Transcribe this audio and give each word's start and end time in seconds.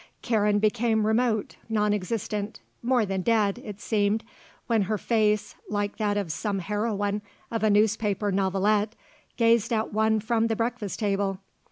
Karen 0.23 0.57
became 0.57 1.05
remote, 1.05 1.57
non 1.69 1.93
existent, 1.93 2.59
more 2.81 3.05
than 3.05 3.21
dead, 3.21 3.59
it 3.59 3.79
seemed, 3.79 4.23
when 4.65 4.81
her 4.81 4.97
face, 4.97 5.53
like 5.69 5.97
that 5.97 6.17
of 6.17 6.31
some 6.31 6.57
heroine 6.57 7.21
of 7.51 7.61
a 7.61 7.69
newspaper 7.69 8.31
novelette, 8.31 8.95
gazed 9.37 9.71
at 9.71 9.93
one 9.93 10.19
from 10.19 10.47
the 10.47 10.55
breakfast 10.55 10.97
table. 10.97 11.37